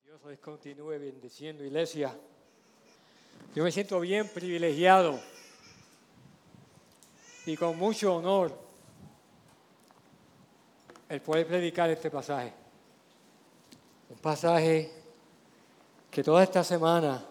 [0.05, 2.17] Dios les continúe bendiciendo, iglesia.
[3.53, 5.19] Yo me siento bien privilegiado
[7.47, 8.66] y con mucho honor
[11.09, 12.53] el poder predicar este pasaje.
[14.11, 14.91] Un pasaje
[16.11, 17.25] que toda esta semana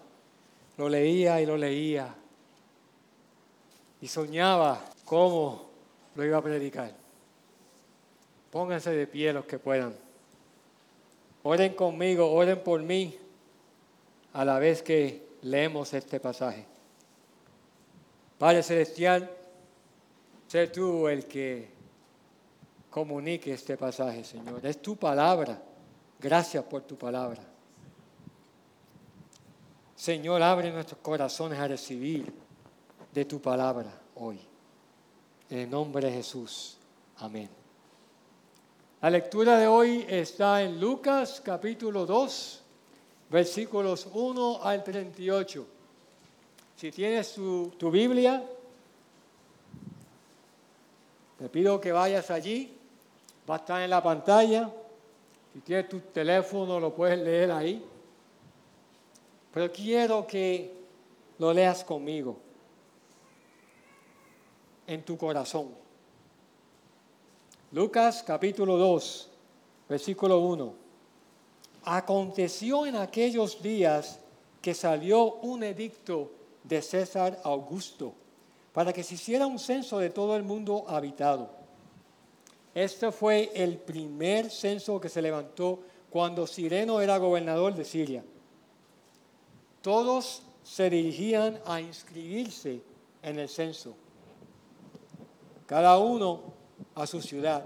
[0.77, 2.13] lo leía y lo leía
[4.01, 5.70] y soñaba cómo
[6.15, 6.91] lo iba a predicar.
[8.51, 9.95] Pónganse de pie los que puedan.
[11.43, 13.17] Oren conmigo, oren por mí
[14.34, 16.65] a la vez que leemos este pasaje.
[18.37, 19.29] Padre Celestial,
[20.48, 21.74] sé tú el que
[22.95, 24.65] comunique este pasaje, Señor.
[24.65, 25.62] Es tu palabra.
[26.18, 27.43] Gracias por tu palabra.
[29.98, 32.32] Señor, abre nuestros corazones a recibir
[33.13, 34.40] de tu palabra hoy.
[35.49, 36.77] En el nombre de Jesús.
[37.18, 37.49] Amén.
[39.02, 42.62] La lectura de hoy está en Lucas capítulo 2,
[43.30, 45.68] versículos 1 al 38.
[46.77, 48.41] Si tienes tu, tu Biblia,
[51.37, 52.71] te pido que vayas allí.
[53.49, 54.71] Va a estar en la pantalla.
[55.54, 57.84] Si tienes tu teléfono, lo puedes leer ahí.
[59.54, 60.74] Pero quiero que
[61.37, 62.37] lo leas conmigo,
[64.88, 65.69] en tu corazón.
[67.72, 69.29] Lucas capítulo 2,
[69.90, 70.74] versículo 1.
[71.85, 74.19] Aconteció en aquellos días
[74.62, 76.31] que salió un edicto
[76.63, 78.13] de César Augusto
[78.74, 81.65] para que se hiciera un censo de todo el mundo habitado.
[82.75, 85.79] Este fue el primer censo que se levantó
[86.09, 88.22] cuando Sireno era gobernador de Siria.
[89.81, 92.81] Todos se dirigían a inscribirse
[93.24, 93.96] en el censo,
[95.66, 96.41] cada uno
[96.96, 97.66] a su ciudad.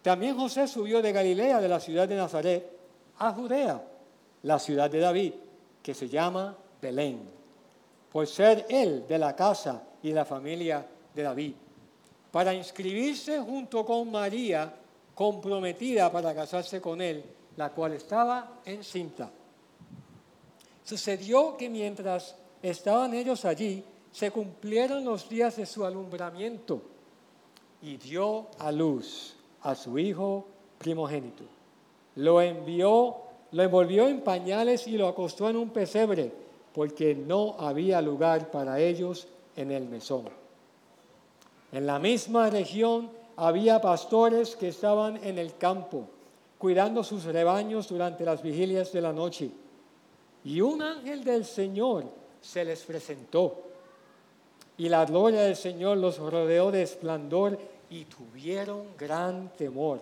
[0.00, 2.72] También José subió de Galilea, de la ciudad de Nazaret,
[3.18, 3.86] a Judea,
[4.44, 5.34] la ciudad de David,
[5.82, 7.20] que se llama Belén,
[8.10, 11.54] por ser él de la casa y la familia de David,
[12.36, 14.70] para inscribirse junto con María,
[15.14, 17.24] comprometida para casarse con él,
[17.56, 19.30] la cual estaba encinta.
[20.84, 23.82] Sucedió que mientras estaban ellos allí,
[24.12, 26.82] se cumplieron los días de su alumbramiento
[27.80, 30.44] y dio a luz a su hijo
[30.76, 31.44] primogénito.
[32.16, 33.16] Lo envió,
[33.52, 36.30] lo envolvió en pañales y lo acostó en un pesebre,
[36.74, 39.26] porque no había lugar para ellos
[39.56, 40.45] en el mesón.
[41.72, 46.08] En la misma región había pastores que estaban en el campo,
[46.58, 49.50] cuidando sus rebaños durante las vigilias de la noche.
[50.44, 52.04] Y un ángel del Señor
[52.40, 53.62] se les presentó.
[54.78, 57.58] Y la gloria del Señor los rodeó de esplendor
[57.90, 60.00] y tuvieron gran temor.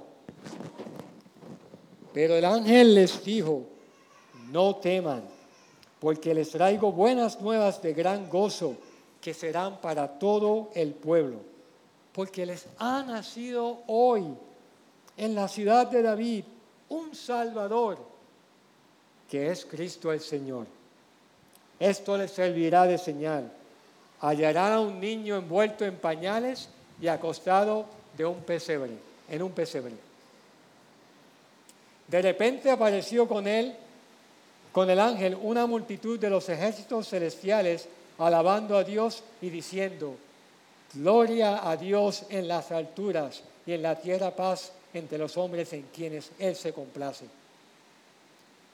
[2.12, 3.62] Pero el ángel les dijo,
[4.50, 5.22] no teman,
[5.98, 8.76] porque les traigo buenas nuevas de gran gozo
[9.20, 11.53] que serán para todo el pueblo.
[12.14, 14.24] Porque les ha nacido hoy
[15.16, 16.44] en la ciudad de David
[16.88, 17.98] un Salvador,
[19.28, 20.66] que es Cristo el Señor.
[21.78, 23.50] Esto les servirá de señal.
[24.20, 26.68] Hallarán a un niño envuelto en pañales
[27.00, 27.86] y acostado
[28.16, 28.92] de un pesebre,
[29.28, 29.92] en un pesebre.
[32.06, 33.74] De repente apareció con él,
[34.72, 37.88] con el ángel, una multitud de los ejércitos celestiales
[38.18, 40.16] alabando a Dios y diciendo,
[40.94, 45.82] Gloria a Dios en las alturas y en la tierra paz entre los hombres en
[45.94, 47.26] quienes Él se complace.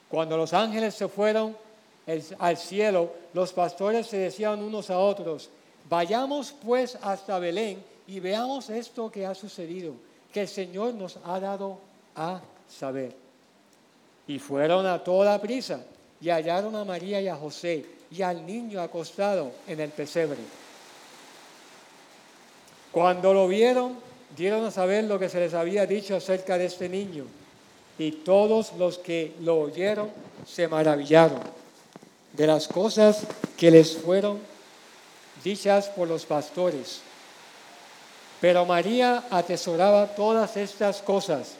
[0.09, 1.55] Cuando los ángeles se fueron
[2.39, 5.49] al cielo, los pastores se decían unos a otros,
[5.89, 9.93] vayamos pues hasta Belén y veamos esto que ha sucedido,
[10.33, 11.79] que el Señor nos ha dado
[12.15, 13.15] a saber.
[14.27, 15.81] Y fueron a toda prisa
[16.19, 20.37] y hallaron a María y a José y al niño acostado en el pesebre.
[22.91, 23.95] Cuando lo vieron,
[24.35, 27.25] dieron a saber lo que se les había dicho acerca de este niño.
[27.97, 30.09] Y todos los que lo oyeron
[30.47, 31.39] se maravillaron
[32.33, 33.25] de las cosas
[33.57, 34.39] que les fueron
[35.43, 37.01] dichas por los pastores.
[38.39, 41.53] Pero María atesoraba todas estas cosas,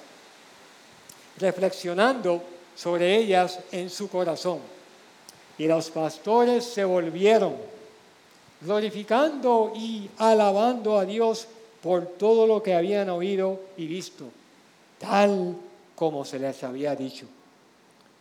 [1.38, 2.42] reflexionando
[2.76, 4.60] sobre ellas en su corazón.
[5.58, 7.56] Y los pastores se volvieron,
[8.62, 11.48] glorificando y alabando a Dios
[11.82, 14.26] por todo lo que habían oído y visto,
[15.00, 15.56] tal
[15.96, 17.26] como se les había dicho.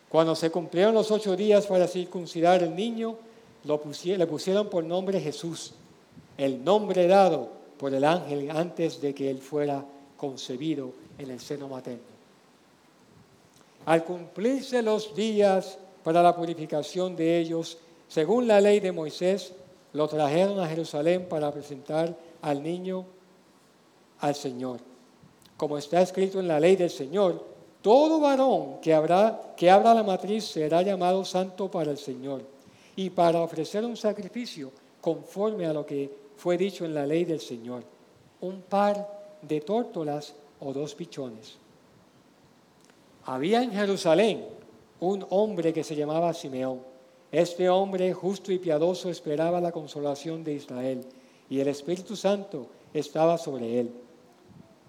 [0.08, 3.16] Cuando se cumplieron los ocho días para circuncidar al niño,
[3.64, 5.72] lo le pusieron por nombre Jesús,
[6.38, 9.84] el nombre dado por el ángel antes de que él fuera
[10.16, 12.00] concebido en el seno materno.
[13.86, 17.78] Al cumplirse los días para la purificación de ellos,
[18.08, 19.52] según la ley de Moisés,
[19.92, 23.04] lo trajeron a Jerusalén para presentar al niño
[24.20, 24.80] al Señor.
[25.56, 27.44] Como está escrito en la ley del Señor,
[27.82, 32.42] todo varón que, habrá, que abra la matriz será llamado santo para el Señor
[32.96, 34.70] y para ofrecer un sacrificio
[35.00, 37.82] conforme a lo que fue dicho en la ley del Señor,
[38.40, 39.06] un par
[39.42, 41.56] de tórtolas o dos pichones.
[43.24, 44.46] Había en Jerusalén
[45.00, 46.80] un hombre que se llamaba Simeón.
[47.32, 51.04] Este hombre justo y piadoso esperaba la consolación de Israel
[51.48, 53.90] y el Espíritu Santo estaba sobre él.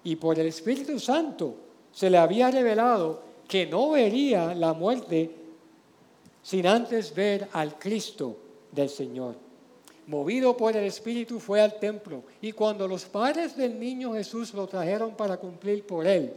[0.04, 1.54] Y por el Espíritu Santo
[1.92, 5.30] se le había revelado que no vería la muerte
[6.42, 8.36] sin antes ver al Cristo
[8.72, 9.36] del Señor.
[10.08, 14.66] Movido por el Espíritu fue al templo y cuando los padres del niño Jesús lo
[14.66, 16.32] trajeron para cumplir por él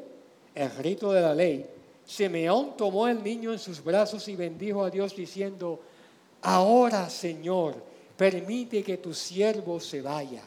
[0.54, 1.66] el rito de la ley,
[2.06, 5.82] Simeón tomó al niño en sus brazos y bendijo a Dios diciendo,
[6.46, 7.76] ahora Señor,
[8.16, 10.44] permite que tu siervo se vaya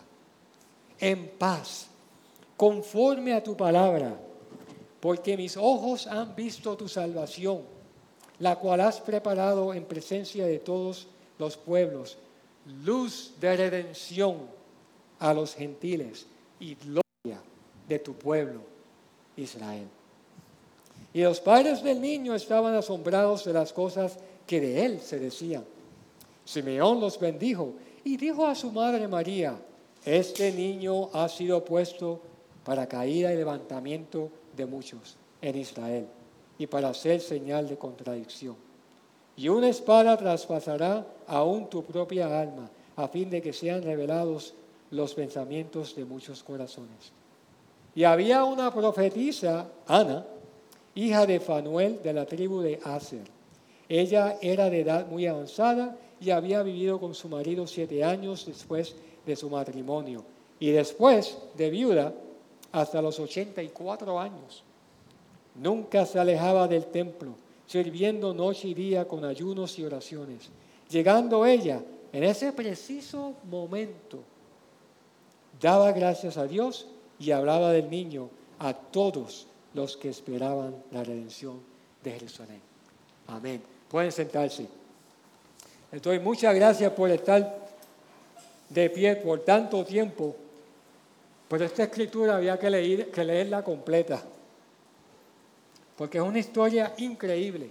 [1.00, 1.88] en paz,
[2.56, 4.18] conforme a tu palabra,
[5.00, 7.62] porque mis ojos han visto tu salvación,
[8.38, 11.08] la cual has preparado en presencia de todos
[11.38, 12.16] los pueblos,
[12.84, 14.36] luz de redención
[15.18, 16.26] a los gentiles
[16.60, 17.40] y gloria
[17.88, 18.60] de tu pueblo
[19.36, 19.88] Israel.
[21.12, 25.64] Y los padres del niño estaban asombrados de las cosas que de él se decían.
[26.48, 27.74] Simeón los bendijo
[28.04, 29.54] y dijo a su madre María,
[30.02, 32.22] este niño ha sido puesto
[32.64, 36.06] para caída y levantamiento de muchos en Israel
[36.58, 38.56] y para ser señal de contradicción.
[39.36, 44.54] Y una espada traspasará aún tu propia alma a fin de que sean revelados
[44.90, 47.12] los pensamientos de muchos corazones.
[47.94, 50.24] Y había una profetisa, Ana,
[50.94, 53.36] hija de Fanuel de la tribu de Aser.
[53.86, 58.94] Ella era de edad muy avanzada y había vivido con su marido siete años después
[59.26, 60.24] de su matrimonio
[60.58, 62.14] y después de viuda
[62.72, 64.64] hasta los 84 años.
[65.54, 67.34] Nunca se alejaba del templo,
[67.66, 70.50] sirviendo noche y día con ayunos y oraciones.
[70.88, 71.82] Llegando ella,
[72.12, 74.20] en ese preciso momento,
[75.60, 76.86] daba gracias a Dios
[77.18, 81.60] y hablaba del niño a todos los que esperaban la redención
[82.02, 82.60] de Jerusalén.
[83.26, 83.62] Amén.
[83.88, 84.66] Pueden sentarse.
[85.90, 87.66] Entonces, muchas gracias por estar
[88.68, 90.36] de pie por tanto tiempo,
[91.48, 94.22] pero esta escritura había que, leer, que leerla completa,
[95.96, 97.70] porque es una historia increíble,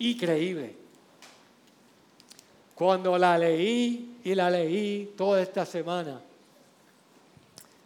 [0.00, 0.74] increíble.
[2.74, 6.20] Cuando la leí y la leí toda esta semana,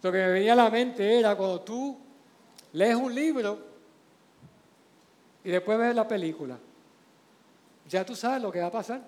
[0.01, 1.97] lo que me venía a la mente era cuando tú
[2.73, 3.59] lees un libro
[5.43, 6.57] y después ves la película,
[7.91, 9.01] ya tú sabes lo que va a pasar.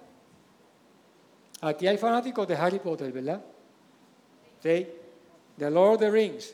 [1.61, 3.41] Aquí hay fanáticos de Harry Potter, ¿verdad?
[4.61, 4.87] Sí.
[5.57, 6.53] The Lord of the Rings.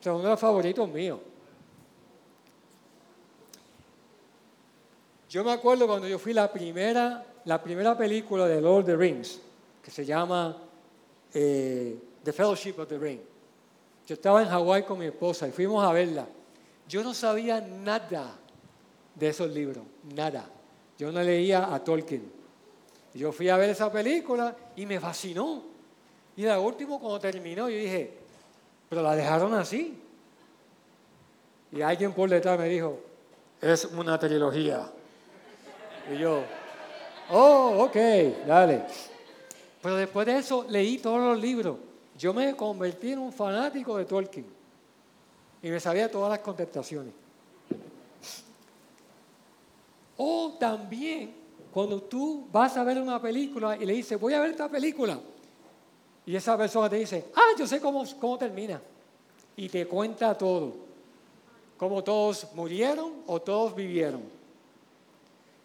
[0.00, 1.18] Son uno de los favoritos míos.
[5.30, 8.96] Yo me acuerdo cuando yo fui la primera, la primera película de Lord of the
[8.96, 9.40] Rings,
[9.82, 10.56] que se llama
[11.32, 13.20] eh, The Fellowship of the Ring.
[14.06, 16.26] Yo estaba en Hawái con mi esposa y fuimos a verla.
[16.86, 18.36] Yo no sabía nada
[19.14, 20.46] de esos libros, nada.
[20.98, 22.30] Yo no leía a Tolkien.
[23.14, 25.62] Yo fui a ver esa película y me fascinó.
[26.36, 28.12] Y de último, cuando terminó, yo dije,
[28.88, 29.98] pero la dejaron así.
[31.72, 33.00] Y alguien por detrás me dijo,
[33.60, 34.90] es una trilogía.
[36.12, 36.42] Y yo,
[37.30, 37.96] oh, ok,
[38.46, 38.82] dale.
[39.82, 41.76] Pero después de eso leí todos los libros
[42.18, 44.46] yo me convertí en un fanático de Tolkien
[45.62, 47.12] y me sabía todas las contestaciones.
[50.16, 51.34] O también
[51.72, 55.18] cuando tú vas a ver una película y le dices, voy a ver esta película,
[56.24, 58.80] y esa persona te dice, ah, yo sé cómo, cómo termina,
[59.56, 60.72] y te cuenta todo,
[61.76, 64.22] cómo todos murieron o todos vivieron.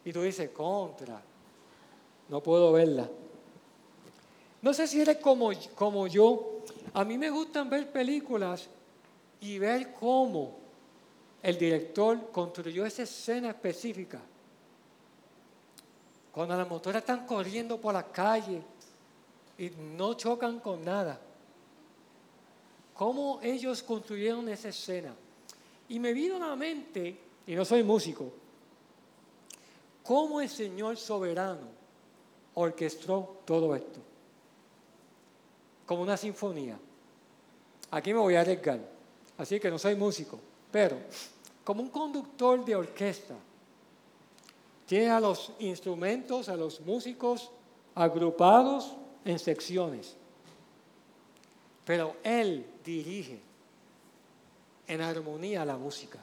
[0.04, 1.22] Y tú dices, contra,
[2.30, 3.08] no puedo verla.
[4.62, 6.60] No sé si eres como, como yo.
[6.94, 8.68] A mí me gustan ver películas
[9.40, 10.58] y ver cómo
[11.42, 14.20] el director construyó esa escena específica.
[16.32, 18.62] Cuando las motoras están corriendo por la calle
[19.58, 21.20] y no chocan con nada.
[22.94, 25.14] ¿Cómo ellos construyeron esa escena?
[25.90, 28.32] Y me vino a la mente, y no soy músico,
[30.04, 31.68] cómo el Señor soberano
[32.54, 34.00] orquestó todo esto.
[35.86, 36.80] Como una sinfonía.
[37.92, 38.80] Aquí me voy a arriesgar,
[39.38, 40.40] así que no soy músico,
[40.72, 40.98] pero
[41.64, 43.36] como un conductor de orquesta,
[44.92, 47.50] tiene a los instrumentos, a los músicos
[47.96, 48.94] agrupados
[49.24, 50.18] en secciones,
[51.86, 53.40] pero él dirige
[54.86, 56.20] en armonía la música.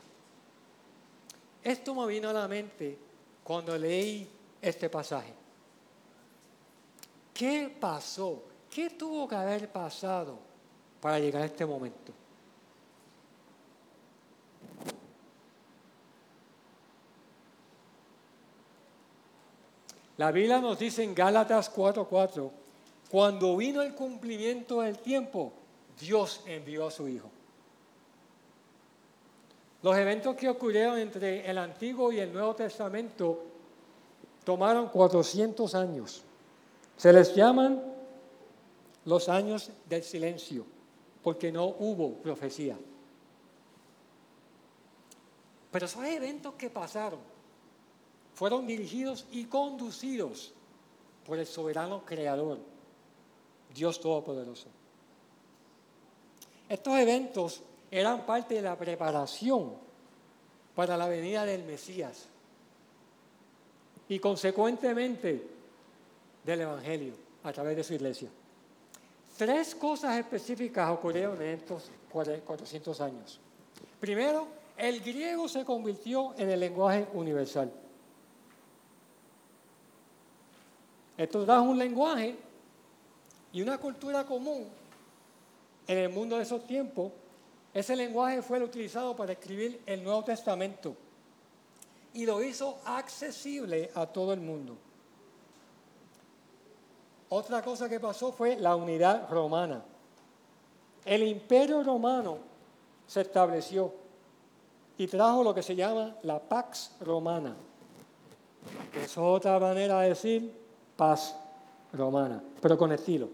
[1.65, 2.99] Esto me vino a la mente
[3.43, 4.29] cuando leí
[4.61, 5.33] este pasaje.
[7.33, 8.43] ¿Qué pasó?
[8.69, 10.39] ¿Qué tuvo que haber pasado
[11.01, 12.13] para llegar a este momento?
[20.19, 22.51] La Biblia nos dice en Gálatas 4:4,
[23.09, 25.53] cuando vino el cumplimiento del tiempo,
[25.99, 27.31] Dios envió a su Hijo.
[29.81, 33.45] Los eventos que ocurrieron entre el Antiguo y el Nuevo Testamento
[34.45, 36.25] tomaron 400 años.
[36.97, 37.81] Se les llaman
[39.05, 40.67] los años del silencio,
[41.23, 42.77] porque no hubo profecía.
[45.71, 47.38] Pero esos eventos que pasaron
[48.39, 50.53] fueron dirigidos y conducidos
[51.27, 52.61] por el soberano creador,
[53.75, 54.69] Dios Todopoderoso.
[56.69, 59.73] Estos eventos eran parte de la preparación
[60.77, 62.27] para la venida del Mesías
[64.09, 65.45] y consecuentemente
[66.45, 68.29] del Evangelio a través de su iglesia.
[69.37, 73.41] Tres cosas específicas ocurrieron en estos 400 años.
[73.99, 77.73] Primero, el griego se convirtió en el lenguaje universal.
[81.19, 82.37] Esto da un lenguaje
[83.53, 84.69] y una cultura común
[85.89, 87.11] en el mundo de esos tiempos.
[87.75, 90.95] Ese lenguaje fue utilizado para escribir el Nuevo Testamento
[92.15, 94.77] y lo hizo accesible a todo el mundo.
[97.31, 99.83] Otra cosa que pasó fue la unidad romana.
[101.05, 102.39] El imperio romano
[103.09, 103.93] se estableció
[104.97, 107.55] y trajo lo que se llama la Pax Romana,
[108.95, 110.68] es otra manera de decir
[110.99, 111.37] paz
[111.93, 113.29] romana, pero con estilo.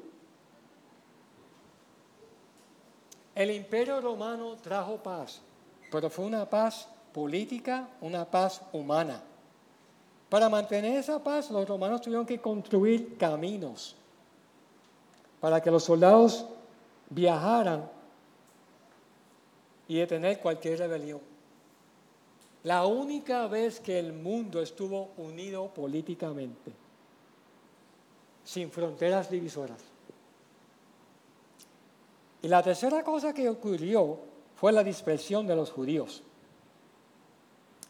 [3.34, 5.40] El imperio romano trajo paz,
[5.90, 9.22] pero fue una paz política, una paz humana.
[10.28, 13.96] Para mantener esa paz, los romanos tuvieron que construir caminos
[15.40, 16.44] para que los soldados
[17.08, 17.88] viajaran
[19.88, 21.20] y detener cualquier rebelión.
[22.62, 26.72] La única vez que el mundo estuvo unido políticamente,
[28.44, 29.78] sin fronteras divisoras.
[32.42, 34.18] Y la tercera cosa que ocurrió
[34.56, 36.22] fue la dispersión de los judíos.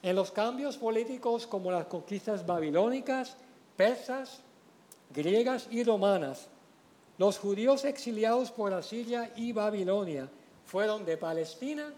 [0.03, 3.37] En los cambios políticos como las conquistas babilónicas,
[3.77, 4.41] persas,
[5.13, 6.49] griegas y romanas,
[7.19, 10.29] los judíos exiliados por Asiria y Babilonia
[10.67, 11.93] fueron de Palestina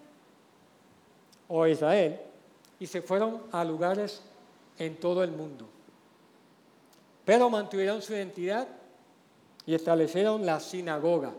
[1.48, 2.20] o Israel
[2.78, 4.22] y se fueron a lugares
[4.78, 5.66] en todo el mundo.
[7.26, 8.66] Pero mantuvieron su identidad
[9.66, 11.32] y establecieron la sinagoga,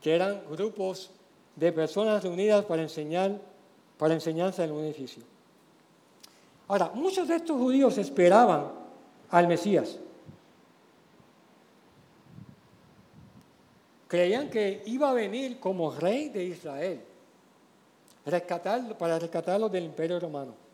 [0.00, 1.10] que eran grupos
[1.54, 3.38] de personas reunidas para enseñar
[3.98, 5.22] para enseñanza en un edificio.
[6.68, 8.72] Ahora, muchos de estos judíos esperaban
[9.30, 9.98] al Mesías.
[14.08, 17.00] Creían que iba a venir como rey de Israel
[18.98, 20.65] para rescatarlo del imperio romano.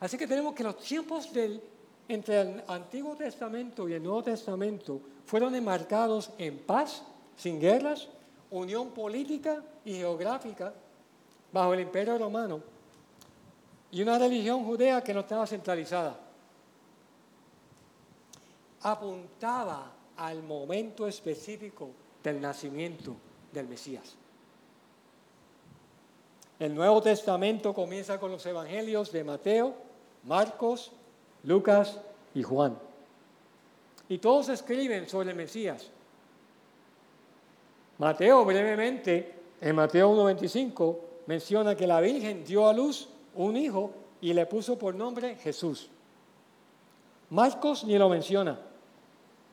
[0.00, 1.62] Así que tenemos que los tiempos del,
[2.08, 7.02] entre el Antiguo Testamento y el Nuevo Testamento fueron enmarcados en paz,
[7.36, 8.08] sin guerras,
[8.50, 10.74] unión política y geográfica
[11.52, 12.62] bajo el imperio romano
[13.90, 16.18] y una religión judea que no estaba centralizada.
[18.82, 21.90] Apuntaba al momento específico
[22.22, 23.16] del nacimiento
[23.52, 24.16] del Mesías.
[26.58, 29.74] El Nuevo Testamento comienza con los evangelios de Mateo,
[30.24, 30.92] Marcos,
[31.44, 32.00] Lucas
[32.34, 32.76] y Juan.
[34.08, 35.90] Y todos escriben sobre el Mesías.
[37.98, 40.96] Mateo brevemente, en Mateo 1.25,
[41.26, 45.88] menciona que la Virgen dio a luz un hijo y le puso por nombre Jesús.
[47.30, 48.58] Marcos ni lo menciona.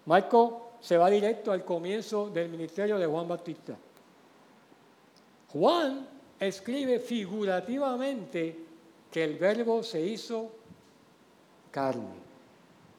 [0.06, 3.76] Marcos se va directo al comienzo del ministerio de Juan Bautista.
[5.52, 6.08] Juan
[6.40, 8.67] escribe figurativamente
[9.18, 10.52] que el verbo se hizo
[11.72, 12.14] carne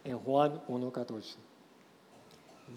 [0.03, 1.37] en Juan 1.14.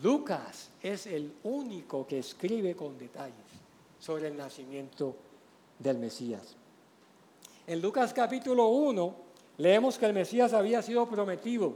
[0.03, 3.33] Lucas es el único que escribe con detalles
[3.99, 5.15] sobre el nacimiento
[5.79, 6.55] del Mesías.
[7.65, 9.15] En Lucas capítulo 1
[9.57, 11.73] leemos que el Mesías había sido prometido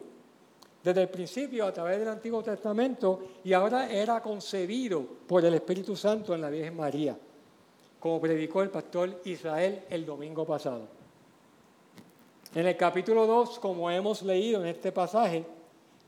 [0.84, 5.95] desde el principio a través del Antiguo Testamento y ahora era concebido por el Espíritu
[5.95, 7.17] Santo en la Virgen María,
[8.00, 11.04] como predicó el pastor Israel el domingo pasado.
[12.55, 15.45] En el capítulo 2, como hemos leído en este pasaje,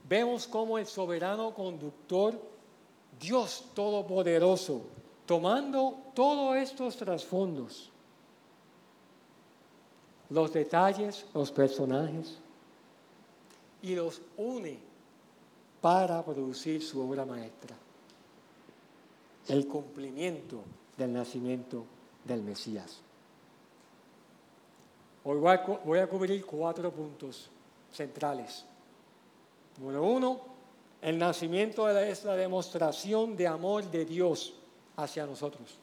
[0.08, 2.40] vemos cómo el soberano conductor,
[3.20, 4.80] Dios Todopoderoso,
[5.26, 7.90] tomando todos estos trasfondos,
[10.30, 12.38] los detalles, los personajes,
[13.82, 14.78] y los une
[15.82, 17.76] para producir su obra maestra,
[19.48, 20.62] el cumplimiento
[20.96, 21.84] del nacimiento
[22.24, 23.02] del Mesías.
[25.30, 25.36] Hoy
[25.84, 27.50] voy a, cubrir cuatro puntos
[27.92, 28.64] centrales.
[29.78, 30.40] Número uno,
[31.02, 34.54] el nacimiento es la demostración de amor de Dios
[34.96, 35.76] hacia nosotros.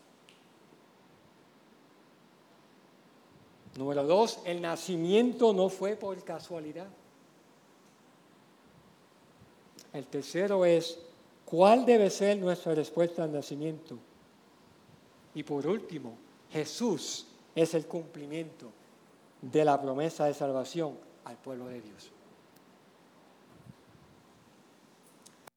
[3.78, 6.88] Número dos, el nacimiento no fue por casualidad.
[9.94, 10.98] El tercero es,
[11.46, 13.96] ¿cuál debe ser nuestra respuesta al nacimiento?
[15.36, 16.18] Y por último,
[16.50, 18.72] Jesús es el cumplimiento
[19.52, 22.12] de la promesa de salvación al pueblo de Dios.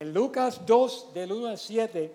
[0.00, 2.14] En Lucas 2, del 1 al 7,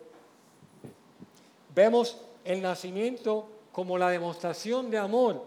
[1.74, 5.44] vemos el nacimiento como la demostración de amor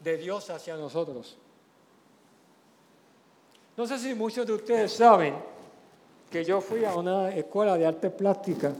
[0.00, 1.36] de Dios hacia nosotros.
[3.76, 5.34] No sé si muchos de ustedes saben
[6.30, 8.74] que yo fui a una escuela de arte plástica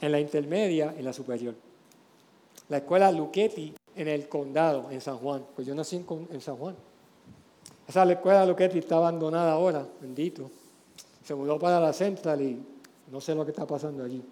[0.00, 1.54] en la intermedia y la superior.
[2.68, 5.96] La escuela Luchetti en el condado, en San Juan, pues yo nací
[6.30, 6.76] en, San Juan.
[7.88, 10.50] Esa escuela Luchetti está abandonada ahora, bendito.
[11.24, 12.62] Se mudó para la Central y
[13.10, 14.22] no sé lo que está pasando allí.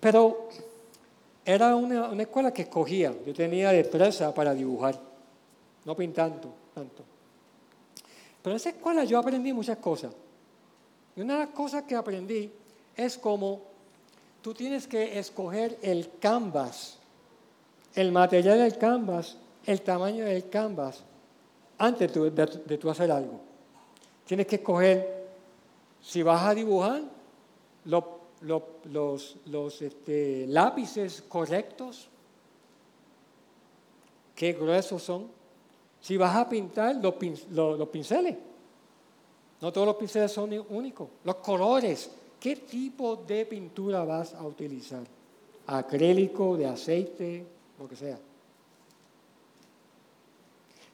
[0.00, 0.48] Pero
[1.44, 3.14] era una, una escuela que escogía.
[3.26, 4.98] Yo tenía destreza para dibujar,
[5.84, 7.04] no pintando tanto.
[8.42, 10.12] Pero en esa escuela yo aprendí muchas cosas.
[11.14, 12.50] Y una de las cosas que aprendí
[12.96, 13.62] es como
[14.40, 16.97] tú tienes que escoger el canvas,
[17.94, 21.04] el material del canvas, el tamaño del canvas,
[21.78, 23.40] antes de, tú hacer algo.
[24.26, 25.26] Tienes que escoger
[26.00, 27.02] si vas a dibujar
[27.84, 32.08] los este, lápices correctos,
[34.34, 35.26] qué gruesos son.
[36.00, 38.36] Si vas a pintar los, pinceles,
[39.60, 41.08] no todos los pinceles son únicos.
[41.24, 45.02] Los colores, ¿qué tipo de pintura vas a utilizar?
[45.66, 47.46] Acrílico, de aceite,
[47.78, 48.18] lo que sea.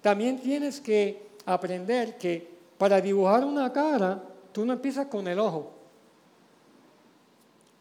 [0.00, 5.70] También tienes que aprender que para dibujar una cara, tú no empiezas con el ojo.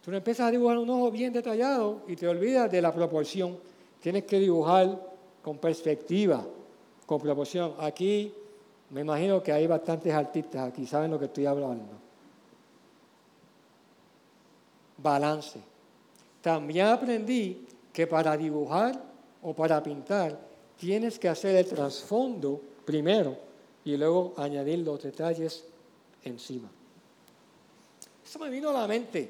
[0.03, 3.57] Tú no empiezas a dibujar un ojo bien detallado y te olvidas de la proporción.
[4.01, 4.99] Tienes que dibujar
[5.41, 6.45] con perspectiva,
[7.05, 7.75] con proporción.
[7.79, 8.33] Aquí
[8.89, 11.91] me imagino que hay bastantes artistas aquí, saben lo que estoy hablando.
[14.97, 15.59] Balance.
[16.41, 18.99] También aprendí que para dibujar
[19.43, 20.37] o para pintar
[20.77, 23.37] tienes que hacer el trasfondo primero
[23.85, 25.63] y luego añadir los detalles
[26.23, 26.69] encima.
[28.25, 29.29] Eso me vino a la mente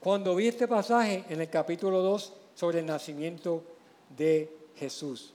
[0.00, 3.62] cuando vi este pasaje en el capítulo 2 sobre el nacimiento
[4.16, 5.32] de Jesús.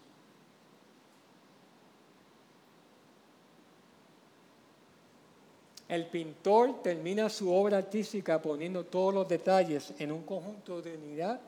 [5.88, 11.40] El pintor termina su obra artística poniendo todos los detalles en un conjunto de unidad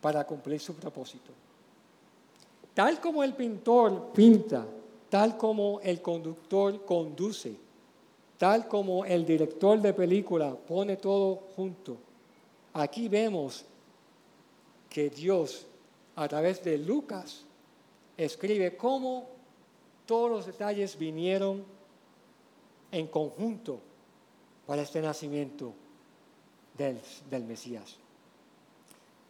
[0.00, 1.32] para cumplir su propósito.
[2.74, 4.66] Tal como el pintor pinta,
[5.08, 7.56] tal como el conductor conduce,
[8.36, 11.96] tal como el director de película pone todo junto,
[12.76, 13.64] Aquí vemos
[14.90, 15.66] que Dios,
[16.14, 17.42] a través de Lucas,
[18.18, 19.30] escribe cómo
[20.04, 21.64] todos los detalles vinieron
[22.92, 23.80] en conjunto
[24.66, 25.72] para este nacimiento
[26.76, 27.96] del, Mesías.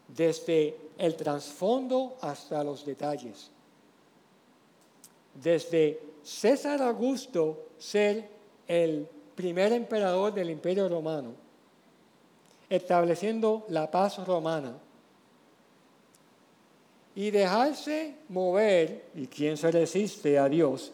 [0.09, 3.51] Desde el trasfondo hasta los detalles.
[5.35, 8.29] Desde César Augusto ser
[8.67, 11.47] el primer emperador del imperio romano
[12.69, 14.75] estableciendo la paz romana.
[17.15, 20.93] Y dejarse mover, y quién se resiste a Dios,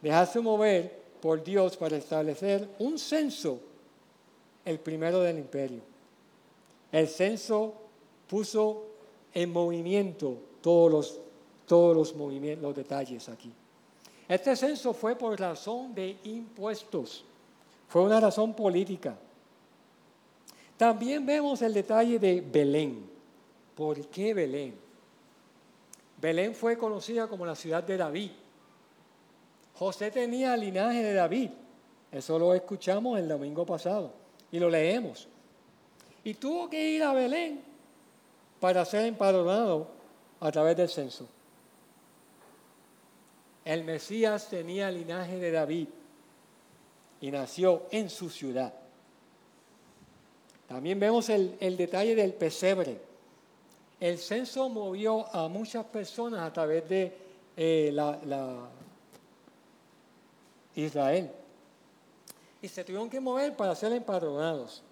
[0.00, 3.60] dejarse mover por Dios para establecer un censo,
[4.64, 5.80] el primero del imperio.
[6.90, 7.74] El censo
[8.28, 8.84] puso
[9.34, 11.20] en movimiento todos los,
[11.66, 13.52] todos los movimientos, los detalles aquí.
[14.28, 17.24] Este censo fue por razón de impuestos,
[17.88, 19.16] Fue una razón política.
[20.76, 23.08] También vemos el detalle de Belén.
[23.74, 24.74] ¿Por qué Belén?
[26.20, 28.30] Belén fue conocida como la ciudad de David.
[29.74, 31.50] José tenía linaje de David.
[32.12, 34.12] Eso lo escuchamos el domingo pasado
[34.52, 35.28] y lo leemos.
[36.24, 37.67] Y tuvo que ir a Belén
[38.60, 39.88] para ser empadronado
[40.40, 41.26] a través del censo.
[43.64, 45.88] El Mesías tenía linaje de David
[47.20, 48.72] y nació en su ciudad.
[50.66, 53.00] También vemos el, detalle del pesebre.
[54.00, 57.16] El censo movió a muchas personas a través de
[57.56, 58.68] eh, la,
[60.74, 61.30] Israel.
[62.62, 64.82] Y se tuvieron que mover para ser empadronados.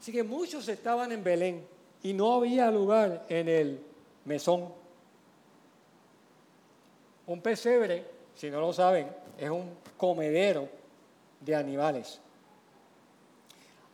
[0.00, 1.73] Así que muchos estaban en Belén
[2.04, 3.80] y no había lugar en el
[4.26, 4.68] mesón.
[7.26, 10.68] Un pesebre, si no lo saben, es un comedero
[11.40, 12.20] de animales.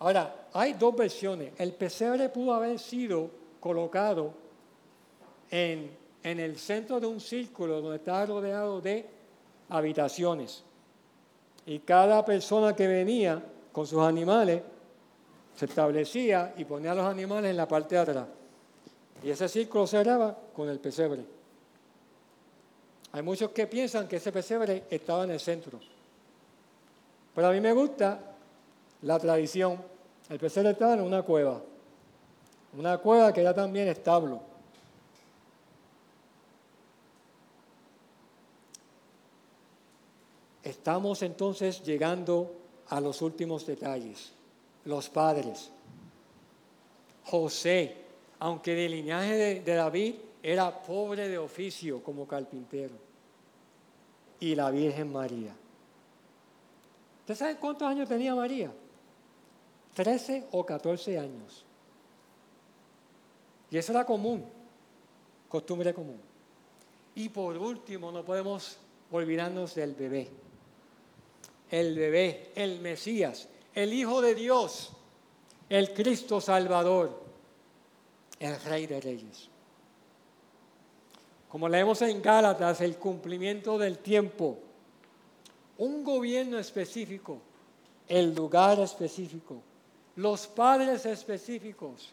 [0.01, 1.53] Ahora, hay dos versiones.
[1.57, 4.35] El pesebre pudo haber sido colocado
[5.49, 9.07] en, en el centro de un círculo donde estaba rodeado de
[9.69, 10.65] habitaciones.
[11.65, 14.63] Y cada persona que venía con sus animales
[15.61, 18.27] se establecía y ponía a los animales en la parte de atrás.
[19.23, 21.23] Y ese círculo cerraba con el pesebre.
[23.13, 25.79] Hay muchos que piensan que ese pesebre estaba en el centro.
[27.35, 28.37] Pero a mí me gusta
[29.03, 29.77] la tradición.
[30.31, 31.61] El pesebre estaba en una cueva.
[32.79, 34.41] Una cueva que era también establo.
[40.63, 42.51] Estamos entonces llegando
[42.89, 44.40] a los últimos detalles.
[44.85, 45.71] Los padres.
[47.25, 47.97] José,
[48.39, 52.95] aunque de linaje de, David, era pobre de oficio como carpintero.
[54.41, 55.55] Y la Virgen María.
[57.21, 58.73] ¿Usted sabe cuántos años tenía María?
[59.95, 61.65] Trece o catorce años.
[63.71, 64.45] Y eso era común,
[65.49, 66.21] costumbre común.
[67.15, 68.79] Y por último, no podemos
[69.11, 70.29] olvidarnos del bebé.
[71.71, 74.91] El bebé, el Mesías, el Hijo de Dios,
[75.69, 77.21] el Cristo Salvador,
[78.39, 79.49] el Rey de Reyes.
[81.49, 84.59] Como leemos en Gálatas, el cumplimiento del tiempo,
[85.79, 87.39] un gobierno específico,
[88.09, 89.61] el lugar específico,
[90.17, 92.11] los padres específicos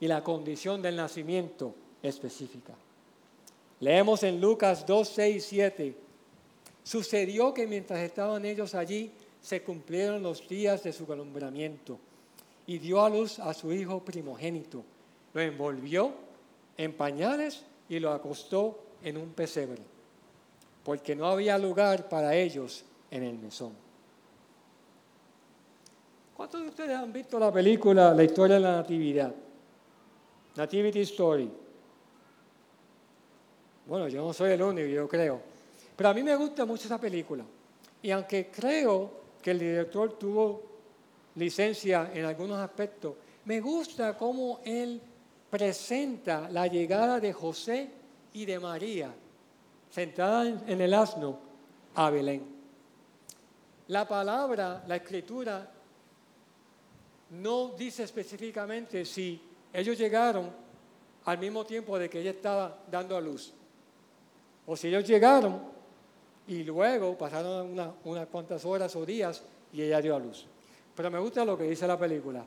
[0.00, 2.74] y la condición del nacimiento específica.
[3.80, 5.96] Leemos en Lucas 2, 6, 7.
[6.82, 9.10] Sucedió que mientras estaban ellos allí,
[9.44, 11.98] se cumplieron los días de su alumbramiento
[12.66, 14.82] y dio a luz a su hijo primogénito.
[15.34, 16.14] Lo envolvió
[16.78, 19.82] en pañales y lo acostó en un pesebre,
[20.82, 23.74] porque no había lugar para ellos en el mesón.
[26.34, 29.34] ¿Cuántos de ustedes han visto la película La historia de la Natividad?
[30.56, 31.50] Nativity Story.
[33.86, 35.38] Bueno, yo no soy el único, yo creo.
[35.94, 37.44] Pero a mí me gusta mucho esa película.
[38.00, 40.62] Y aunque creo que el director tuvo
[41.34, 44.98] licencia en algunos aspectos, me gusta cómo él
[45.50, 47.90] presenta la llegada de José
[48.32, 49.14] y de María,
[49.90, 51.38] sentada en el asno,
[51.94, 52.42] a Belén.
[53.88, 55.70] La palabra, la escritura,
[57.32, 59.38] no dice específicamente si
[59.74, 60.50] ellos llegaron
[61.26, 63.52] al mismo tiempo de que ella estaba dando a luz.
[64.64, 65.73] O si ellos llegaron
[66.46, 70.46] y luego pasaron unas cuantas horas o días y ella dio a luz.
[70.94, 72.44] Pero me gusta lo que dice la película.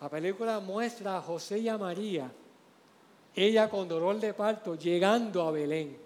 [0.00, 2.30] La película muestra a José y a María,
[3.34, 5.96] ella con dolor de parto, llegando a Belén.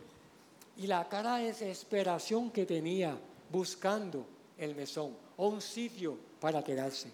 [0.76, 3.16] Y la cara de desesperación que tenía
[3.50, 4.24] buscando
[4.58, 7.10] el mesón o un sitio para quedarse.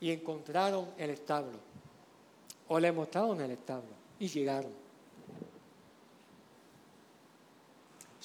[0.00, 1.58] Y encontraron el establo.
[2.68, 3.90] O le mostraron el establo.
[4.18, 4.85] Y llegaron.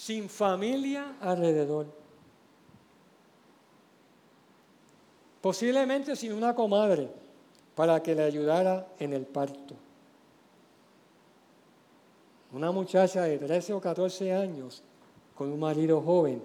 [0.02, 1.86] Sin familia alrededor
[5.42, 7.10] posiblemente sin una comadre
[7.76, 9.76] para que le ayudara en el parto.
[12.54, 14.84] Una muchacha de 13 o 14 años
[15.36, 16.42] con un marido joven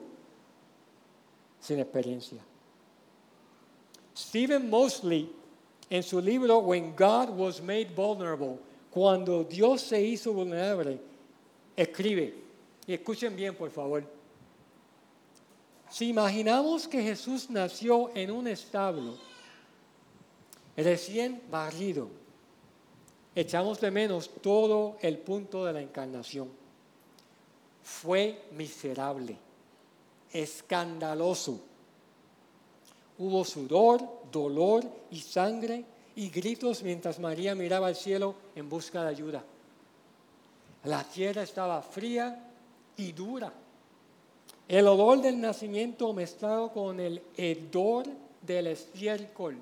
[1.61, 2.41] sin experiencia.
[4.17, 5.31] Stephen Mosley,
[5.91, 8.59] en su libro When God Was Made Vulnerable,
[8.91, 10.99] cuando Dios se hizo vulnerable,
[11.77, 12.46] escribe,
[12.87, 14.05] y escuchen bien por favor,
[15.91, 19.17] si imaginamos que Jesús nació en un establo
[20.77, 22.09] recién barrido,
[23.35, 26.51] echamos de menos todo el punto de la encarnación.
[27.83, 29.37] Fue miserable,
[30.33, 31.61] escandaloso.
[33.19, 35.85] Hubo sudor, dolor y sangre
[36.17, 39.45] y gritos mientras María miraba al cielo en busca de ayuda.
[40.85, 42.46] La tierra estaba fría
[42.97, 43.53] y dura.
[44.69, 48.07] El olor del nacimiento mezclado con el hedor
[48.43, 49.57] del estiércol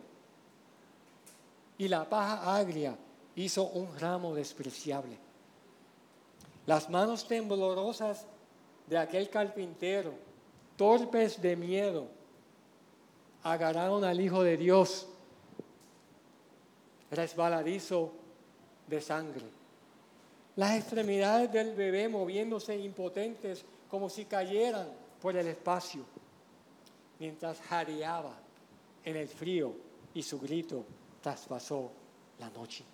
[1.77, 2.97] y la paja agria
[3.37, 5.19] hizo un ramo despreciable.
[6.67, 8.27] Las manos temblorosas
[8.87, 10.13] de aquel carpintero,
[10.77, 12.07] torpes de miedo,
[13.43, 15.07] agarraron al Hijo de Dios,
[17.11, 18.13] resbaladizo
[18.87, 19.64] de sangre.
[20.57, 24.89] Las extremidades del bebé moviéndose impotentes como si cayeran
[25.21, 26.05] por el espacio,
[27.19, 28.37] mientras jadeaba
[29.05, 29.75] en el frío
[30.15, 30.85] y su grito
[31.21, 31.91] traspasó
[32.39, 32.85] la noche.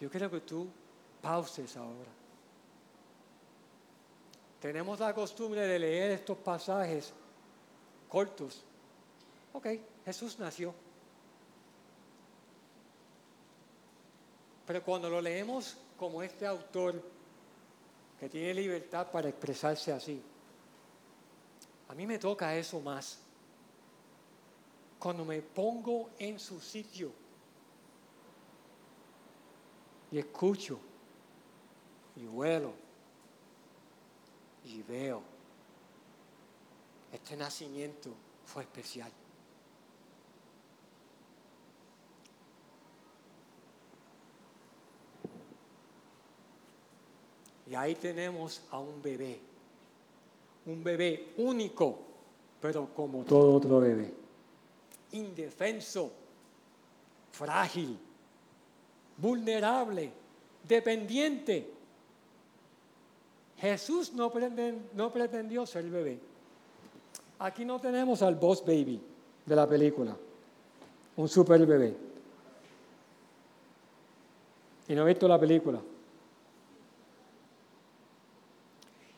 [0.00, 0.66] Yo quiero que tú
[1.20, 2.10] pauses ahora.
[4.60, 7.12] Tenemos la costumbre de leer estos pasajes
[8.08, 8.64] cortos.
[9.52, 9.66] Ok,
[10.04, 10.74] Jesús nació.
[14.68, 17.02] Pero cuando lo leemos como este autor
[18.20, 20.22] que tiene libertad para expresarse así,
[21.88, 23.18] a mí me toca eso más.
[24.98, 27.10] Cuando me pongo en su sitio
[30.10, 30.78] y escucho
[32.16, 32.74] y vuelo
[34.66, 35.22] y veo.
[37.10, 38.10] Este nacimiento
[38.44, 39.10] fue especial.
[47.70, 49.38] Y ahí tenemos a un bebé,
[50.66, 51.98] un bebé único,
[52.62, 54.10] pero como todo otro bebé,
[55.12, 56.10] indefenso,
[57.30, 57.98] frágil,
[59.18, 60.10] vulnerable,
[60.66, 61.70] dependiente.
[63.58, 64.32] Jesús no,
[65.12, 66.18] pretendió ser el bebé.
[67.40, 68.98] Aquí no tenemos al boss baby
[69.44, 70.16] de la película,
[71.16, 71.94] un super bebé.
[74.88, 75.82] Y no he visto la película.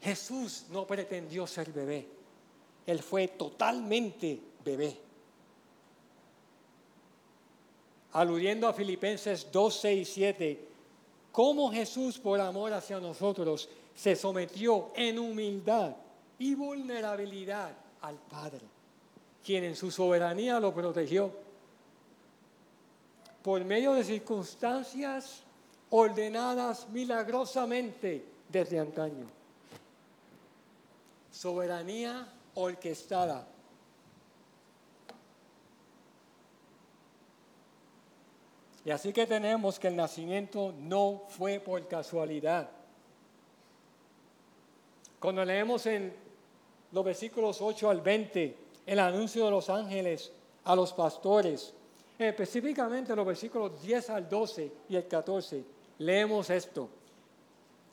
[0.03, 2.07] Jesús no pretendió ser bebé.
[2.87, 4.97] Él fue totalmente bebé.
[8.13, 10.69] Aludiendo a Filipenses 2, 6 y 7,
[11.31, 15.95] cómo Jesús por amor hacia nosotros se sometió en humildad
[16.39, 18.67] y vulnerabilidad al Padre,
[19.45, 21.31] quien en su soberanía lo protegió
[23.43, 25.43] por medio de circunstancias
[25.91, 29.40] ordenadas milagrosamente desde antaño.
[31.41, 33.49] Soberanía orquestada.
[38.85, 42.69] Y así que tenemos que el nacimiento no fue por casualidad.
[45.19, 46.15] Cuando leemos en
[46.93, 50.31] los versículos 8 al 20 el anuncio de los ángeles
[50.65, 51.73] a los pastores,
[52.19, 55.65] específicamente los versículos 10 al 12 y el 14,
[56.01, 56.91] leemos esto.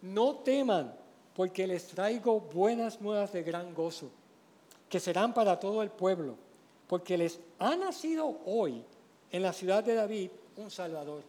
[0.01, 1.06] No teman,
[1.37, 4.09] porque les traigo buenas nuevas de gran gozo,
[4.89, 6.35] que serán para todo el pueblo,
[6.87, 8.83] porque les ha nacido hoy
[9.29, 11.21] en la ciudad de David un Salvador,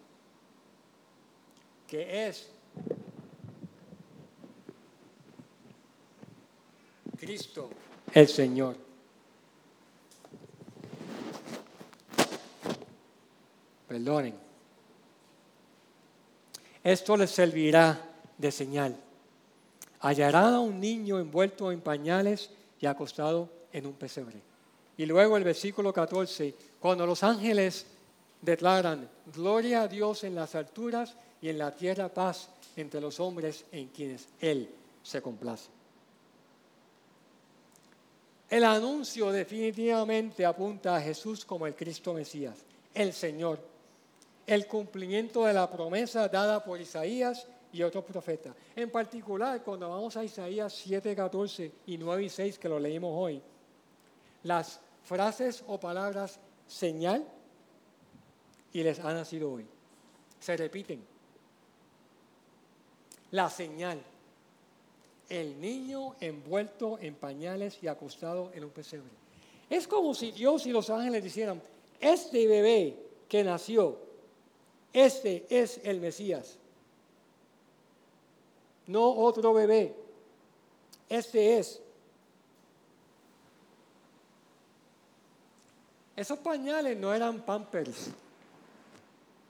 [1.86, 2.48] que es
[7.18, 7.68] Cristo
[8.14, 8.76] el Señor.
[13.86, 14.34] Perdonen.
[16.82, 18.00] Esto les servirá
[18.38, 19.07] de señal.
[20.00, 24.40] Hallarán a un niño envuelto en pañales y acostado en un pesebre.
[24.96, 27.86] Y luego el versículo 14, cuando los ángeles
[28.40, 33.64] declaran, gloria a Dios en las alturas y en la tierra paz entre los hombres
[33.72, 34.68] en quienes Él
[35.02, 35.68] se complace.
[38.50, 42.56] El anuncio definitivamente apunta a Jesús como el Cristo Mesías,
[42.94, 43.60] el Señor,
[44.46, 48.54] el cumplimiento de la promesa dada por Isaías y otros profetas.
[48.74, 53.12] En particular, cuando vamos a Isaías 7, 14 y 9 y 6, que lo leímos
[53.14, 53.42] hoy,
[54.44, 57.26] las frases o palabras señal
[58.72, 59.66] y les ha nacido hoy
[60.40, 61.04] se repiten.
[63.32, 64.00] La señal
[65.28, 69.10] el niño envuelto en pañales y acostado en un pesebre.
[69.68, 71.60] Es como si Dios y los ángeles dijeran,
[72.00, 72.96] este bebé
[73.28, 73.98] que nació,
[74.90, 76.56] este es el Mesías.
[78.88, 79.94] No otro bebé,
[81.08, 81.80] este es.
[86.16, 88.10] Esos pañales no eran pampers,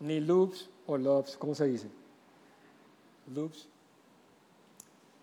[0.00, 1.88] ni loops o loves, ¿cómo se dice?
[3.34, 3.68] Loops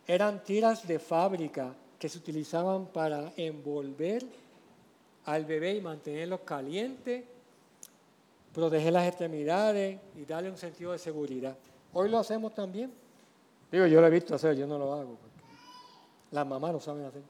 [0.08, 4.25] eran tiras de fábrica que se utilizaban para envolver
[5.25, 7.25] al bebé y mantenerlo caliente,
[8.54, 11.58] proteger las extremidades y darle un sentido de seguridad.
[11.93, 13.04] Hoy lo hacemos también.
[13.75, 15.17] Digo, yo lo he visto hacer, yo no lo hago.
[16.31, 17.21] las mamás lo saben hacer.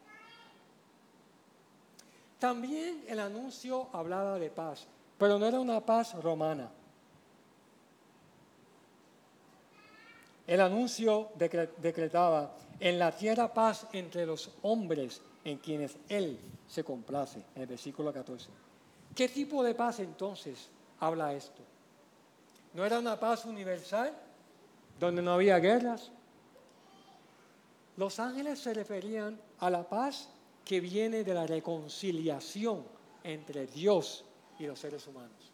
[2.37, 4.85] También el anuncio hablaba de paz,
[5.17, 6.69] pero no era una paz romana.
[10.45, 17.43] El anuncio decretaba en la tierra paz entre los hombres en quienes Él se complace,
[17.55, 18.49] en el versículo 14.
[19.15, 21.63] ¿Qué tipo de paz entonces habla esto?
[22.75, 24.13] ¿No era una paz universal
[24.99, 26.11] donde no había guerras?
[27.97, 30.29] Los ángeles se referían a la paz
[30.65, 32.83] que viene de la reconciliación
[33.23, 34.25] entre Dios
[34.59, 35.51] y los seres humanos.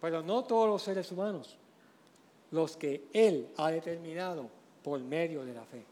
[0.00, 1.56] Pero no todos los seres humanos,
[2.50, 4.48] los que Él ha determinado
[4.82, 5.84] por medio de la fe,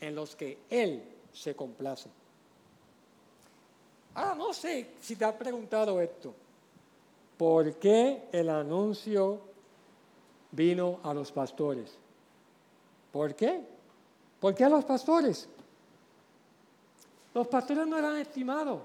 [0.00, 2.08] en los que Él se complace.
[4.14, 6.34] Ahora, no sé si te has preguntado esto.
[7.36, 9.40] ¿Por qué el anuncio
[10.52, 11.98] vino a los pastores?
[13.12, 13.60] ¿Por qué?
[14.40, 15.48] ¿Por qué a los pastores?
[17.34, 18.80] Los pastores no eran estimados.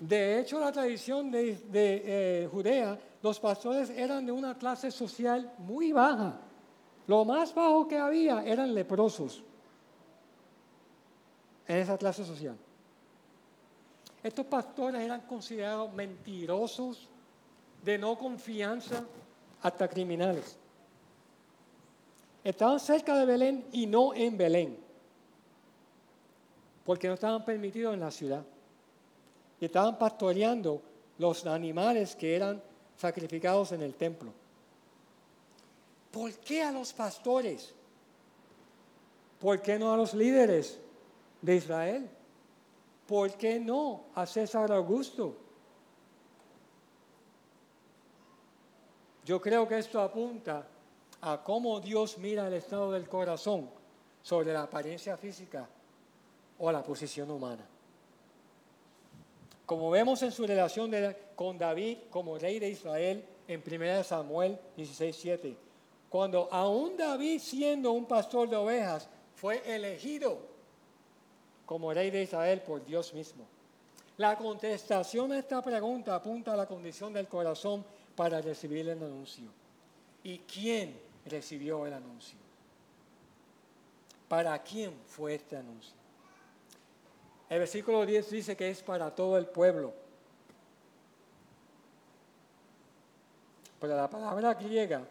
[0.00, 5.92] De hecho, la tradición de, eh, Judea, los pastores eran de una clase social muy
[5.92, 6.40] baja.
[7.06, 9.42] Lo más bajo que había eran leprosos
[11.66, 12.56] en esa clase social.
[14.22, 17.08] Estos pastores eran considerados mentirosos,
[17.82, 19.04] de no confianza,
[19.62, 20.58] hasta criminales.
[22.44, 24.78] Estaban cerca de Belén y no en Belén,
[26.84, 28.44] porque no estaban permitidos en la ciudad.
[29.58, 30.82] Y estaban pastoreando
[31.18, 32.62] los animales que eran
[32.96, 34.30] sacrificados en el templo.
[36.10, 37.74] ¿Por qué a los pastores?
[39.40, 40.78] ¿Por qué no a los líderes
[41.40, 42.10] de Israel?
[43.06, 45.34] ¿Por qué no a César Augusto?
[49.24, 50.66] Yo creo que esto apunta
[51.26, 53.70] a cómo Dios mira el estado del corazón
[54.22, 55.66] sobre la apariencia física
[56.58, 57.66] o la posición humana.
[59.64, 60.92] Como vemos en su relación
[61.34, 65.56] con David como rey de Israel en 1 Samuel 16:7,
[66.10, 70.38] cuando aún David siendo un pastor de ovejas fue elegido
[71.64, 73.46] como rey de Israel por Dios mismo.
[74.18, 77.82] La contestación a esta pregunta apunta a la condición del corazón
[78.14, 79.48] para recibir el anuncio.
[80.22, 82.38] ¿Y quién recibió el anuncio?
[84.28, 85.94] ¿Para quién fue este anuncio?
[87.48, 89.92] El versículo 10 dice que es para todo el pueblo.
[93.80, 95.02] Pero la palabra griega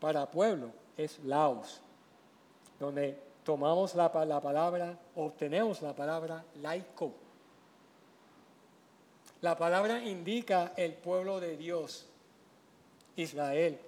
[0.00, 1.80] para pueblo es laos,
[2.78, 7.12] donde tomamos la, la palabra, obtenemos la palabra laico.
[9.40, 12.06] La palabra indica el pueblo de Dios,
[13.16, 13.78] Israel,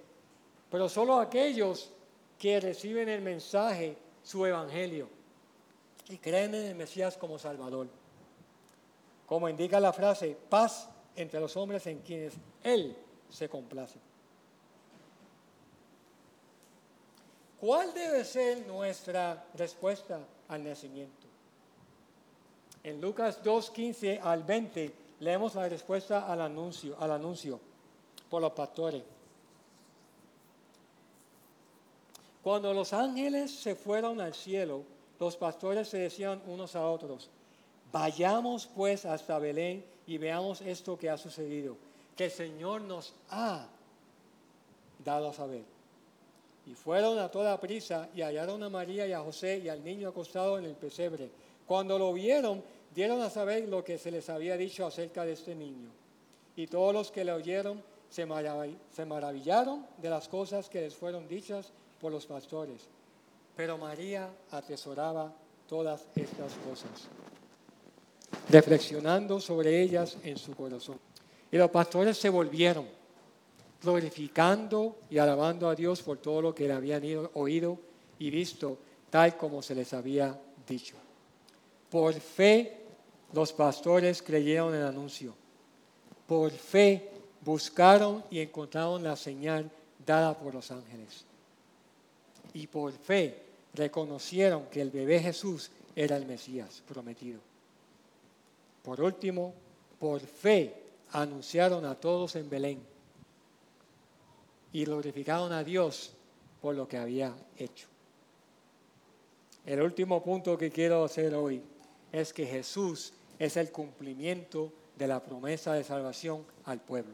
[0.69, 1.91] pero solo aquellos
[2.37, 5.09] que reciben el mensaje, su evangelio,
[6.09, 7.87] y creen en el Mesías como Salvador.
[9.25, 12.95] Como indica la frase, paz entre los hombres en quienes Él
[13.29, 13.99] se complace.
[17.59, 21.27] ¿Cuál debe ser nuestra respuesta al nacimiento?
[22.83, 27.59] En Lucas 2, 15 al 20 leemos la respuesta al anuncio, al anuncio
[28.29, 29.03] por los pastores.
[32.47, 34.83] Cuando los ángeles se fueron al cielo,
[35.19, 37.29] los pastores se decían unos a otros,
[37.91, 41.75] vayamos pues hasta Belén y veamos esto que ha sucedido,
[42.15, 43.67] que el Señor nos ha
[45.03, 45.63] dado a saber.
[46.65, 50.07] Y fueron a toda prisa y hallaron a María y a José y al niño
[50.07, 51.29] acostado en el pesebre.
[51.65, 52.63] Cuando lo vieron,
[52.95, 55.89] dieron a saber lo que se les había dicho acerca de este niño.
[56.55, 58.25] Y todos los que le oyeron se
[59.05, 62.81] maravillaron de las cosas que les fueron dichas por los pastores.
[63.55, 65.33] Pero María atesoraba
[65.67, 67.07] todas estas cosas,
[68.49, 70.99] reflexionando sobre ellas en su corazón.
[71.51, 72.85] Y los pastores se volvieron,
[73.81, 77.79] glorificando y alabando a Dios por todo lo que le habían oído
[78.19, 78.77] y visto,
[79.09, 80.95] tal como se les había dicho.
[81.89, 82.81] Por fe,
[83.33, 85.33] los pastores creyeron el anuncio.
[86.27, 87.09] Por fe,
[87.41, 89.71] buscaron y encontraron la señal
[90.05, 91.26] dada por los ángeles
[92.57, 93.39] y por fe
[93.75, 97.39] reconocieron que el bebé Jesús era el Mesías prometido.
[98.81, 99.53] Por último,
[99.99, 100.73] por fe
[101.11, 102.81] anunciaron a todos en Belén
[104.73, 106.13] y glorificaron a Dios
[106.59, 107.87] por lo que había hecho.
[109.63, 111.61] El último punto que quiero hacer hoy
[112.11, 117.13] es que Jesús es el cumplimiento de la promesa de salvación al pueblo.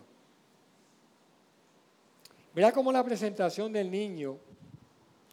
[2.56, 4.38] Mira cómo la presentación del niño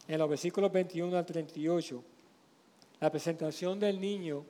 [0.07, 2.03] en los versículos 21 al 38,
[2.99, 4.45] la presentación del niño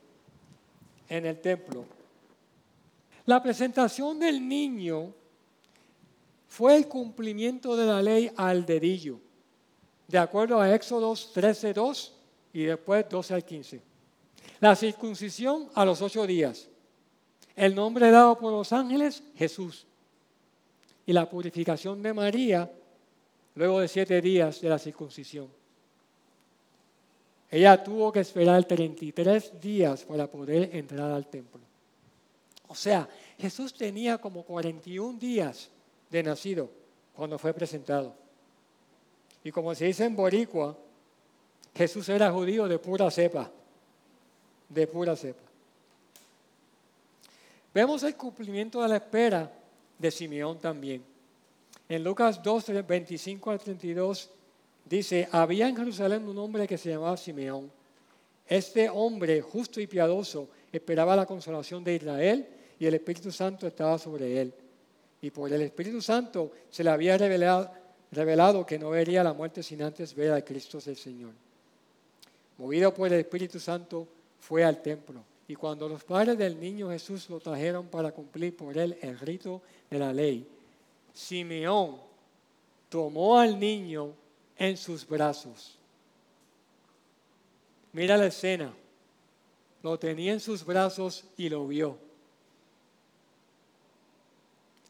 [1.08, 1.86] en el templo.
[3.26, 5.14] La presentación del niño
[6.48, 9.20] fue el cumplimiento de la ley al dedillo,
[10.08, 12.12] de acuerdo a Éxodos 13.2
[12.54, 13.82] y después 12 al 15.
[14.60, 16.68] La circuncisión a los ocho días.
[17.56, 19.86] El nombre dado por los ángeles, Jesús.
[21.06, 22.72] Y la purificación de María
[23.56, 25.50] luego de siete días de la circuncisión.
[27.50, 31.60] Ella tuvo que esperar 33 días para poder entrar al templo.
[32.68, 35.70] O sea, Jesús tenía como 41 días
[36.10, 36.70] de nacido
[37.14, 38.16] cuando fue presentado.
[39.44, 40.78] Y como se dice en Boricua,
[41.76, 43.52] Jesús era judío de pura cepa,
[44.70, 45.44] de pura cepa.
[47.74, 49.52] Vemos el cumplimiento de la espera
[49.98, 51.11] de Simeón también.
[51.92, 54.30] En Lucas 2, 25 al 32
[54.86, 57.70] dice, había en Jerusalén un hombre que se llamaba Simeón.
[58.48, 62.48] Este hombre justo y piadoso esperaba la consolación de Israel
[62.80, 64.54] y el Espíritu Santo estaba sobre él.
[65.22, 67.70] Y por el Espíritu Santo se le había revelado,
[68.14, 71.34] revelado que no vería la muerte sin antes ver a Cristo el Señor
[72.62, 74.08] movido por el Espíritu Santo,
[74.40, 75.24] fue al templo.
[75.48, 79.64] Y cuando los padres del niño Jesús lo trajeron para cumplir por él el rito
[79.90, 80.48] de la ley,
[81.14, 81.98] Simeón
[82.90, 84.14] tomó al niño
[84.58, 85.78] en sus brazos.
[87.94, 88.74] Mira la escena.
[89.84, 91.98] Lo tenía en sus brazos y lo vio.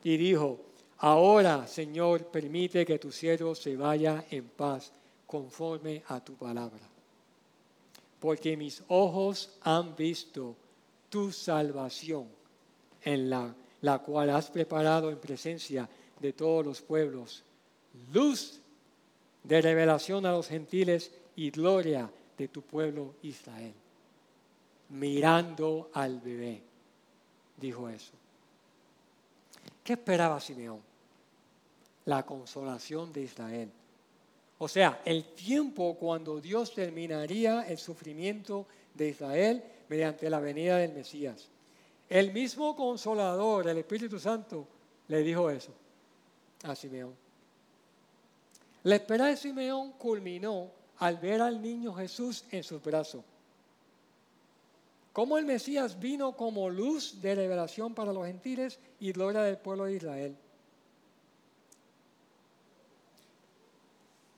[0.03, 0.59] Y dijo,
[0.97, 4.91] ahora Señor, permite que tu siervo se vaya en paz
[5.25, 6.91] conforme a tu palabra
[8.21, 10.55] porque mis ojos han visto
[11.09, 12.27] tu salvación,
[13.01, 15.89] en la, la cual has preparado en presencia
[16.21, 17.43] de todos los pueblos,
[18.13, 18.59] luz
[19.43, 23.73] de revelación a los gentiles y gloria de tu pueblo Israel.
[24.89, 26.61] Mirando al bebé,
[27.57, 28.13] dijo eso.
[29.83, 30.81] ¿Qué esperaba Simeón?
[32.05, 33.71] La consolación de Israel
[34.63, 40.93] o sea, el tiempo cuando Dios terminaría el sufrimiento de Israel mediante la venida del
[40.93, 41.49] Mesías.
[42.07, 44.67] El mismo consolador, el Espíritu Santo,
[45.07, 45.71] le dijo eso
[46.63, 47.15] a Simeón.
[48.83, 53.23] La espera de Simeón culminó al ver al niño Jesús en sus brazos.
[55.13, 59.85] Cómo el Mesías vino como luz de revelación para los gentiles y gloria del pueblo
[59.85, 60.35] de Israel.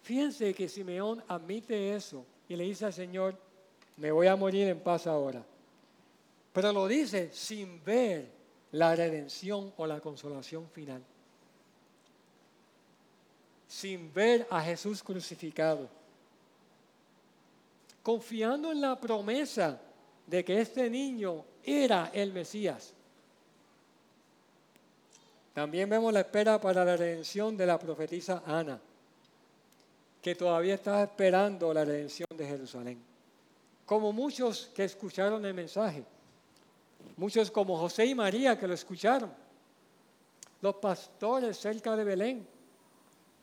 [0.01, 3.37] Fíjense que Simeón admite eso y le dice al Señor,
[3.97, 5.45] me voy a morir en paz ahora.
[6.51, 8.29] Pero lo dice sin ver
[8.71, 11.03] la redención o la consolación final.
[13.73, 15.89] Sin ver a Jesús crucificado.
[18.03, 19.81] Confiando en la promesa
[20.27, 22.93] de que este niño era el Mesías.
[25.53, 28.79] También vemos la espera para la redención de la profetisa Ana
[30.21, 33.03] que todavía estaba esperando la redención de Jerusalén.
[33.87, 36.05] Como muchos que escucharon el mensaje,
[37.17, 39.33] muchos como José y María que lo escucharon,
[40.61, 42.52] los pastores cerca de Belén,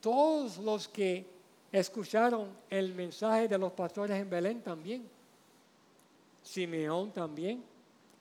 [0.01, 1.27] todos los que
[1.73, 5.09] escucharon el mensaje de los pastores en Belén también,
[6.43, 7.63] Simeón también,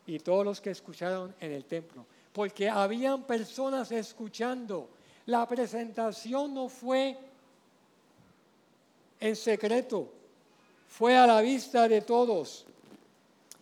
[0.05, 4.89] y todos los que escucharon en el templo, porque habían personas escuchando.
[5.25, 7.17] La presentación no fue
[9.19, 10.09] en secreto,
[10.87, 12.65] fue a la vista de todos.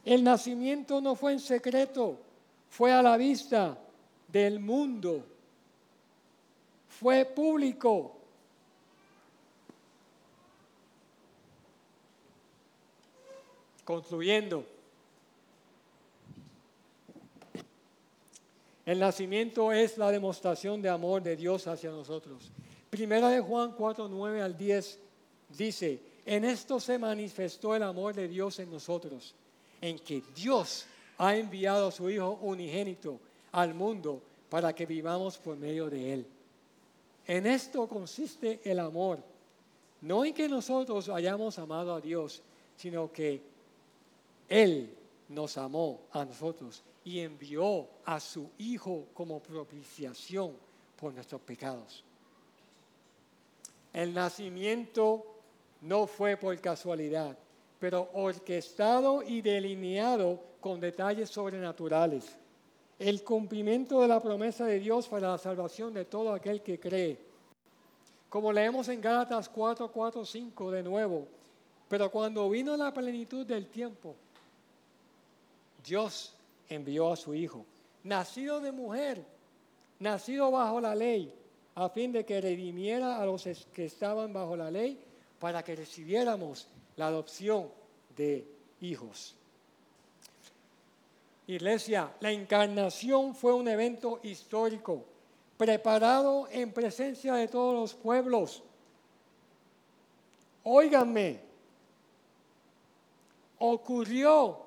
[0.05, 2.17] El nacimiento no fue en secreto,
[2.69, 3.77] fue a la vista
[4.27, 5.25] del mundo,
[6.89, 8.13] fue público.
[13.83, 14.65] Concluyendo,
[18.85, 22.51] el nacimiento es la demostración de amor de Dios hacia nosotros.
[22.89, 24.99] Primera de Juan 4, 9 al 10
[25.57, 29.35] dice, en esto se manifestó el amor de Dios en nosotros,
[29.79, 30.85] en que Dios
[31.17, 33.19] ha enviado a su Hijo unigénito
[33.51, 36.27] al mundo para que vivamos por medio de Él.
[37.27, 39.19] En esto consiste el amor,
[40.01, 42.41] no en que nosotros hayamos amado a Dios,
[42.77, 43.41] sino que
[44.47, 44.95] Él
[45.27, 50.53] nos amó a nosotros y envió a su Hijo como propiciación
[50.95, 52.05] por nuestros pecados.
[53.91, 55.25] El nacimiento
[55.81, 57.37] no fue por casualidad,
[57.79, 62.37] pero orquestado y delineado con detalles sobrenaturales.
[62.99, 67.17] El cumplimiento de la promesa de Dios para la salvación de todo aquel que cree.
[68.29, 71.27] Como leemos en Gálatas 4, 4, 5 de nuevo.
[71.87, 74.15] Pero cuando vino la plenitud del tiempo,
[75.85, 76.33] Dios
[76.67, 77.65] envió a su Hijo,
[78.03, 79.23] nacido de mujer,
[79.99, 81.33] nacido bajo la ley,
[81.75, 84.99] a fin de que redimiera a los que estaban bajo la ley,
[85.39, 86.67] para que recibiéramos
[86.97, 87.69] la adopción
[88.17, 88.45] de
[88.81, 89.36] hijos.
[91.47, 95.05] Iglesia, la encarnación fue un evento histórico,
[95.57, 98.63] preparado en presencia de todos los pueblos.
[100.63, 101.39] Óiganme,
[103.59, 104.65] ocurrió,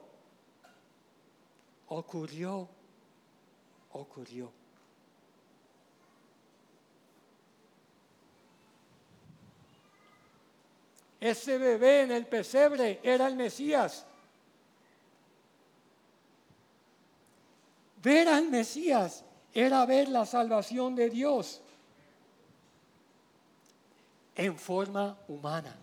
[1.89, 2.66] ocurrió,
[3.93, 4.51] ocurrió.
[11.20, 14.07] Ese bebé en el pesebre era el Mesías.
[18.03, 21.61] Ver al Mesías era ver la salvación de Dios
[24.35, 25.77] en forma humana.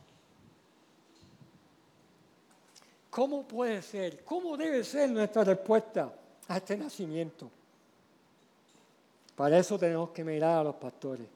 [3.10, 4.24] ¿Cómo puede ser?
[4.24, 6.12] ¿Cómo debe ser nuestra respuesta
[6.48, 7.50] a este nacimiento?
[9.36, 11.28] Para eso tenemos que mirar a los pastores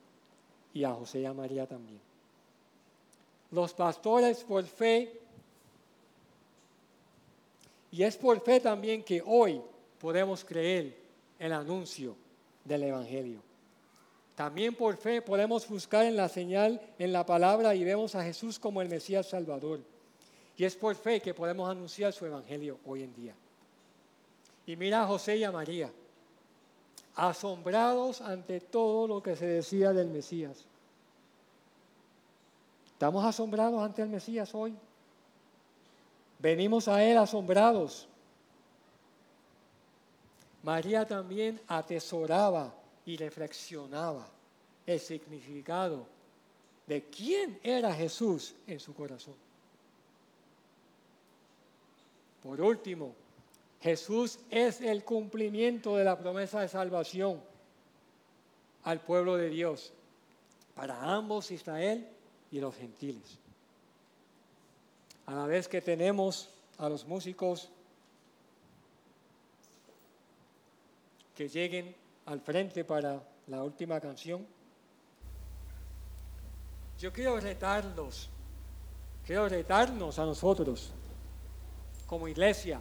[0.73, 1.99] y a José y a María también.
[3.51, 5.19] Los pastores por fe,
[7.91, 9.61] y es por fe también que hoy
[10.01, 10.97] podemos creer
[11.37, 12.15] el anuncio
[12.65, 13.39] del Evangelio.
[14.35, 18.57] También por fe podemos buscar en la señal, en la palabra y vemos a Jesús
[18.57, 19.79] como el Mesías Salvador.
[20.57, 23.35] Y es por fe que podemos anunciar su Evangelio hoy en día.
[24.65, 25.91] Y mira a José y a María,
[27.15, 30.65] asombrados ante todo lo que se decía del Mesías.
[32.93, 34.73] ¿Estamos asombrados ante el Mesías hoy?
[36.39, 38.07] Venimos a Él asombrados
[40.63, 42.73] María también atesoraba
[43.05, 44.27] y reflexionaba
[44.85, 46.05] el significado
[46.85, 49.35] de quién era Jesús en su corazón.
[52.43, 53.13] Por último,
[53.81, 57.41] Jesús es el cumplimiento de la promesa de salvación
[58.83, 59.93] al pueblo de Dios,
[60.75, 62.07] para ambos Israel
[62.51, 63.37] y los gentiles.
[65.27, 67.69] A la vez que tenemos a los músicos
[71.35, 74.45] que lleguen al frente para la última canción.
[76.99, 78.29] Yo quiero retarlos,
[79.25, 80.91] quiero retarnos a nosotros
[82.05, 82.79] como iglesia,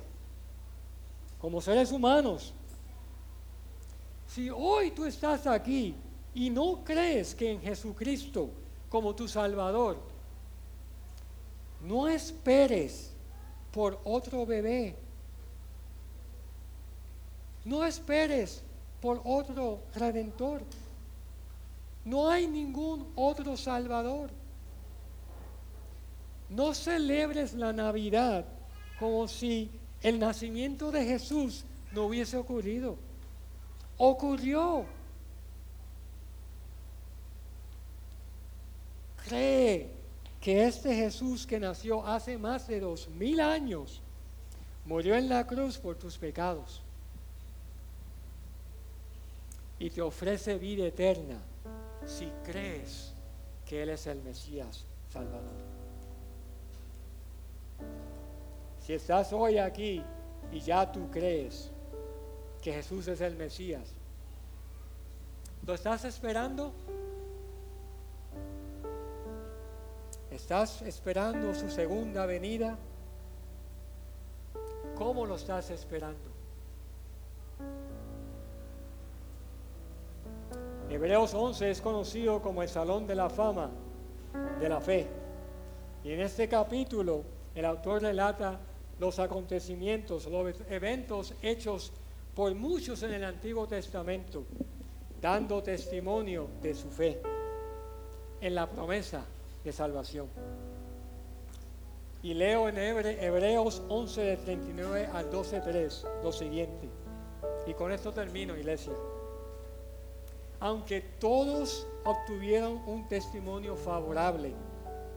[1.41, 2.53] como seres humanos.
[4.27, 5.95] Si hoy tú estás aquí
[6.35, 8.51] y no crees que en Jesucristo
[8.89, 9.99] como tu Salvador,
[11.81, 13.13] no esperes
[13.73, 14.97] por otro bebé
[17.65, 18.63] no esperes
[19.01, 20.63] por otro redentor.
[22.05, 24.31] No hay ningún otro salvador.
[26.49, 28.45] No celebres la Navidad
[28.99, 29.71] como si
[30.03, 32.97] el nacimiento de Jesús no hubiese ocurrido.
[33.99, 34.85] Ocurrió.
[39.27, 39.91] Cree
[40.41, 44.01] que este Jesús que nació hace más de dos mil años
[44.87, 46.83] murió en la cruz por tus pecados
[49.81, 51.39] y te ofrece vida eterna
[52.05, 53.15] si crees
[53.65, 55.57] que Él es el Mesías Salvador.
[58.79, 60.05] Si estás hoy aquí
[60.53, 61.71] y ya tú crees
[62.61, 63.89] que Jesús es el Mesías,
[65.67, 66.75] ¿lo estás esperando?
[70.31, 72.77] ¿Estás esperando su segunda venida?
[74.95, 76.30] ¿Cómo lo estás esperando?
[80.91, 83.71] Hebreos 11 es conocido como el Salón de la Fama
[84.59, 85.07] de la Fe.
[86.03, 87.23] Y en este capítulo
[87.55, 88.59] el autor relata
[88.99, 91.93] los acontecimientos, los eventos hechos
[92.35, 94.45] por muchos en el Antiguo Testamento,
[95.21, 97.23] dando testimonio de su fe
[98.41, 99.25] en la promesa
[99.63, 100.27] de salvación.
[102.25, 106.89] Y leo en Hebreos 11 de 39 al 12.3 lo siguiente.
[107.69, 108.93] Y con esto termino, iglesia
[110.61, 114.53] aunque todos obtuvieron un testimonio favorable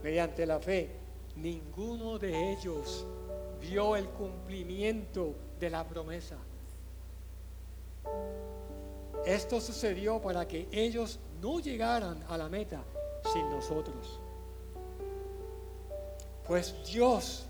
[0.02, 0.90] mediante la fe,
[1.36, 3.06] ninguno de ellos
[3.62, 6.38] vio el cumplimiento de la promesa.
[9.26, 12.82] Esto sucedió para que ellos no llegaran a la meta
[13.32, 14.20] sin nosotros.
[16.46, 17.46] Pues Dios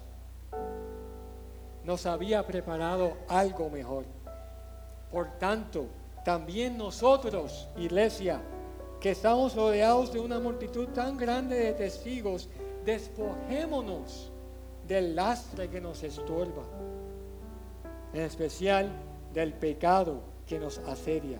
[1.83, 4.05] nos había preparado algo mejor.
[5.11, 5.87] Por tanto,
[6.23, 8.41] también nosotros, iglesia,
[8.99, 12.47] que estamos rodeados de una multitud tan grande de testigos,
[12.85, 14.31] despojémonos
[14.87, 16.63] del lastre que nos estorba,
[18.13, 18.89] en especial
[19.33, 21.39] del pecado que nos asedia,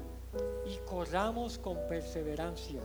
[0.65, 2.81] y corramos con perseverancia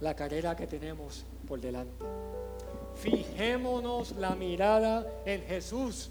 [0.00, 2.04] la carrera que tenemos por delante.
[2.94, 6.10] Fijémonos la mirada en Jesús,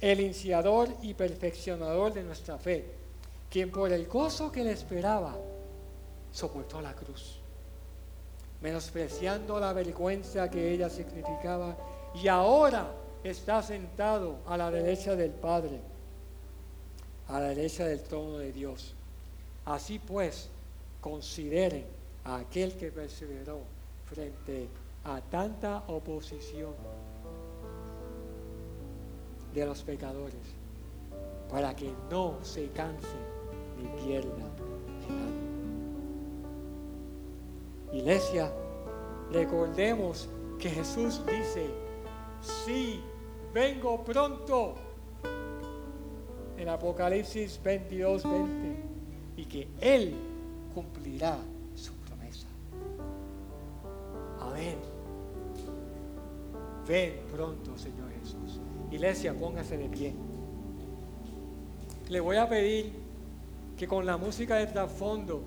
[0.00, 2.97] el iniciador y perfeccionador de nuestra fe,
[3.50, 5.36] quien por el gozo que le esperaba
[6.32, 7.40] soportó la cruz,
[8.60, 11.76] menospreciando la vergüenza que ella significaba,
[12.14, 12.90] y ahora
[13.24, 15.80] está sentado a la derecha del Padre,
[17.28, 18.94] a la derecha del trono de Dios.
[19.64, 20.48] Así pues,
[21.00, 21.86] consideren
[22.24, 23.60] a aquel que perseveró
[24.06, 24.68] frente
[25.04, 26.74] a tanta oposición
[29.54, 30.34] de los pecadores,
[31.50, 33.27] para que no se cansen
[33.78, 34.48] ni pierdan
[37.92, 38.52] el Iglesia,
[39.32, 41.66] recordemos que Jesús dice,
[42.40, 43.00] sí,
[43.54, 44.74] vengo pronto.
[46.56, 48.48] En Apocalipsis 22, 20.
[49.36, 50.14] Y que Él
[50.74, 51.38] cumplirá
[51.74, 52.48] su promesa.
[54.40, 54.76] Amén.
[56.86, 58.60] Ven pronto, Señor Jesús.
[58.90, 60.14] Iglesia, póngase de pie.
[62.08, 63.07] Le voy a pedir
[63.78, 65.40] que con la música de trasfondo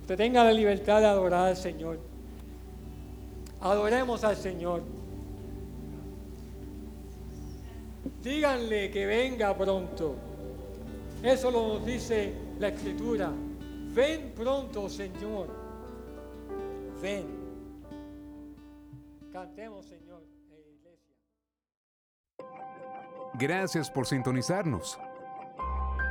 [0.00, 1.98] usted tenga la libertad de adorar al Señor.
[3.60, 4.82] Adoremos al Señor.
[8.22, 10.14] Díganle que venga pronto.
[11.22, 13.30] Eso lo nos dice la Escritura.
[13.94, 15.48] Ven pronto, Señor.
[17.00, 17.26] Ven.
[19.32, 20.22] Cantemos, Señor.
[23.34, 24.98] Gracias por sintonizarnos.